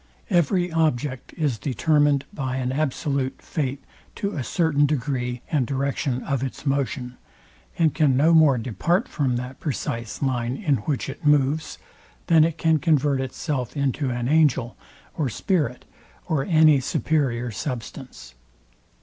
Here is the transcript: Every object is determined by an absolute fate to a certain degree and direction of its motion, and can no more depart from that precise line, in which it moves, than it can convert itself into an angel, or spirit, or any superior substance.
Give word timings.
Every 0.31 0.71
object 0.71 1.31
is 1.37 1.59
determined 1.59 2.25
by 2.33 2.55
an 2.55 2.71
absolute 2.71 3.39
fate 3.39 3.83
to 4.15 4.31
a 4.31 4.43
certain 4.43 4.87
degree 4.87 5.43
and 5.51 5.67
direction 5.67 6.23
of 6.23 6.41
its 6.41 6.65
motion, 6.65 7.17
and 7.77 7.93
can 7.93 8.17
no 8.17 8.33
more 8.33 8.57
depart 8.57 9.07
from 9.07 9.35
that 9.35 9.59
precise 9.59 10.23
line, 10.23 10.57
in 10.57 10.77
which 10.77 11.07
it 11.07 11.23
moves, 11.23 11.77
than 12.25 12.43
it 12.43 12.57
can 12.57 12.79
convert 12.79 13.21
itself 13.21 13.77
into 13.77 14.09
an 14.09 14.27
angel, 14.27 14.75
or 15.15 15.29
spirit, 15.29 15.85
or 16.27 16.45
any 16.45 16.79
superior 16.79 17.51
substance. 17.51 18.33